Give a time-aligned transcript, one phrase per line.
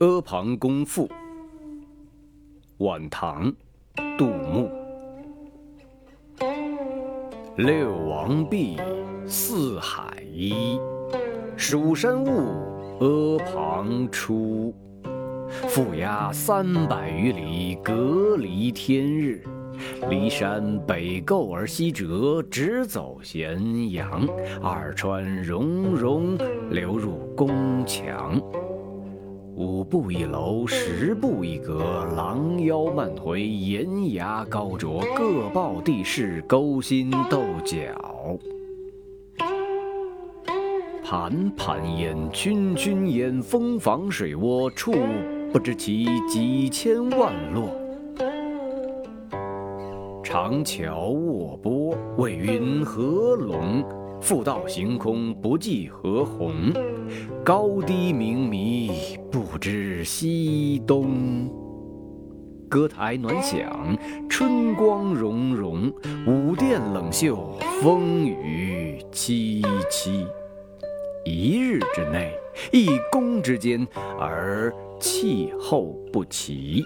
[0.00, 1.10] 阿房宫赋，
[2.76, 3.52] 晚唐，
[4.16, 4.70] 杜牧。
[7.56, 8.76] 六王毕，
[9.26, 10.78] 四海一，
[11.56, 12.30] 蜀山兀，
[13.00, 14.72] 阿房出。
[15.66, 19.42] 覆压三百余里，隔离天日。
[20.02, 24.24] 骊山北构而西折，直走咸阳。
[24.62, 26.38] 二川溶溶，
[26.70, 28.40] 流入宫墙。
[29.58, 37.76] 五步一楼，十步一阁，廊腰漫回，檐牙高啄，各抱地势，勾心斗角。
[41.02, 44.94] 盘盘烟，圈圈烟，蜂房水涡，处
[45.52, 47.68] 不知其几千万落。
[50.22, 53.84] 长桥卧波，为云何龙？
[54.20, 56.72] 复道行空，不计何鸿。
[57.44, 61.48] 高低冥迷，不知西东。
[62.68, 63.96] 歌台暖响，
[64.28, 65.90] 春光融融；
[66.26, 70.26] 舞殿冷袖，风雨凄凄。
[71.24, 72.34] 一日之内，
[72.72, 73.86] 一宫之间，
[74.18, 76.84] 而气候不齐。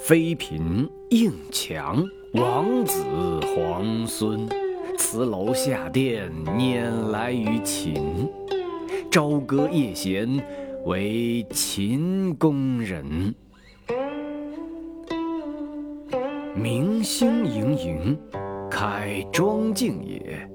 [0.00, 2.02] 妃嫔应强，
[2.34, 3.02] 王子
[3.42, 4.48] 皇孙，
[5.10, 8.28] 辞楼下殿，辇来于秦。
[9.10, 10.28] 朝歌夜弦，
[10.84, 13.34] 为秦宫人。
[16.54, 18.18] 明星盈盈，
[18.70, 20.46] 开庄镜也；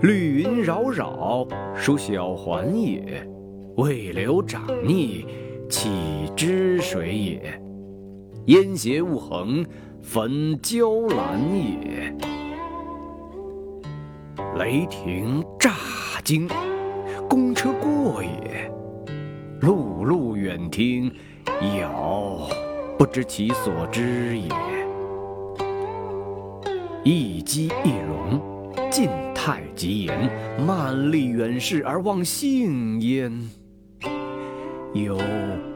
[0.00, 3.28] 绿云扰扰，属小环也。
[3.76, 5.26] 未流长逆，
[5.68, 5.90] 岂
[6.34, 7.62] 知水也？
[8.46, 9.62] 烟斜雾横，
[10.00, 12.10] 焚椒兰也；
[14.60, 15.70] 雷霆乍
[16.22, 16.46] 惊，
[17.30, 18.70] 公车过也；
[19.62, 21.10] 碌碌远听，
[21.62, 22.46] 杳
[22.98, 24.50] 不知其所之也。
[27.02, 30.30] 一击一容，晋太极言，
[30.66, 33.32] 慢立远视而忘性焉。
[34.92, 35.18] 有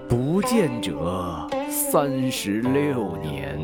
[0.07, 1.49] 不见者。
[1.71, 3.59] 三十六年，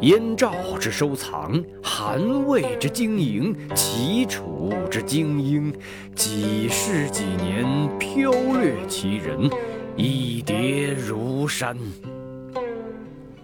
[0.00, 5.74] 燕赵之收藏，韩魏之经营，齐楚之精英，
[6.14, 7.66] 几世几年，
[7.98, 9.50] 飘掠其人，
[9.96, 11.76] 一叠如山。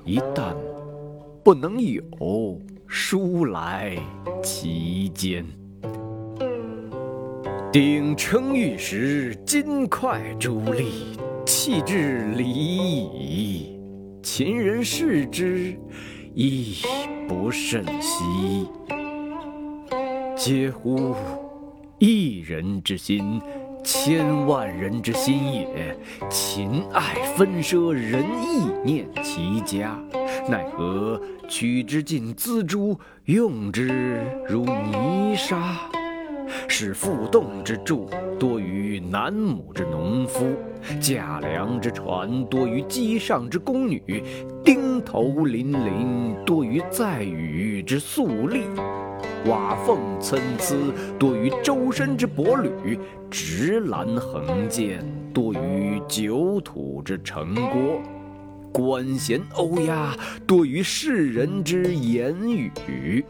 [0.04, 0.54] 一旦
[1.42, 3.96] 不能有，书来
[4.40, 5.44] 其间。
[7.72, 10.84] 鼎称玉石，金块珠砾，
[11.44, 13.76] 弃之离矣。
[14.22, 15.76] 秦人视之，
[16.34, 16.78] 亦
[17.28, 18.66] 不甚惜。
[20.36, 21.14] 嗟乎！
[21.98, 23.40] 一人之心，
[23.84, 25.96] 千万人之心也。
[26.28, 29.96] 秦爱纷奢，人意念其家。
[30.48, 35.88] 奈何取之尽锱铢，用之如泥沙。
[36.68, 40.54] 使负栋之柱多于南亩之农夫，
[41.00, 44.22] 架梁之船多于机上之宫女，
[44.64, 48.62] 丁头林林多于在宇之粟吏，
[49.46, 50.74] 瓦缝参差
[51.18, 52.98] 多于周身之帛履，
[53.30, 58.00] 直栏横剑多于九土之城郭，
[58.72, 60.16] 管弦欧鸦
[60.46, 63.24] 多于世人之言语。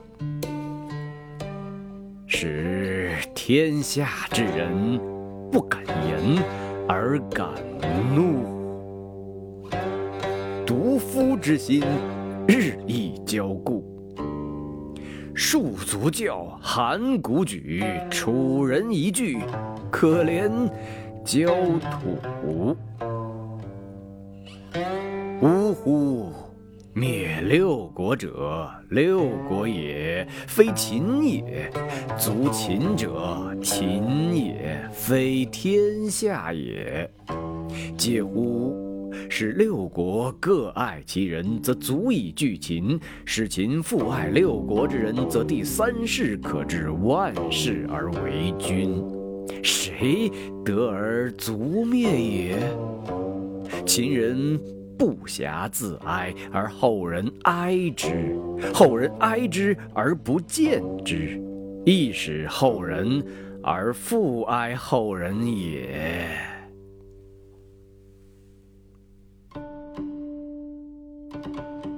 [2.26, 4.98] 使天下之人
[5.52, 6.42] 不敢言，
[6.88, 7.48] 而敢
[8.14, 8.53] 怒。
[10.74, 11.84] 独夫之心
[12.48, 13.84] 日益骄固。
[15.32, 19.38] 戍卒教，函谷举，楚人一句，
[19.88, 20.50] 可怜
[21.24, 22.76] 焦土。
[25.42, 26.32] 呜呼！
[26.92, 31.70] 灭六国者，六国也，非秦也；
[32.18, 37.08] 族秦者，秦也，非天下也。
[37.96, 38.83] 嗟乎！
[39.28, 49.02] 使六国各爱其人，则足以拒秦；使秦复爱六国之人，则第三世可治万世而为君。
[49.62, 50.30] 谁
[50.64, 52.58] 得而族灭也？
[53.86, 54.60] 秦人。
[54.96, 58.12] 不暇自哀，而后人哀之；
[58.72, 61.42] 后人哀之而不见之，
[61.84, 63.20] 亦使后人
[63.60, 66.53] 而复哀后人也。
[71.44, 71.93] Thank you.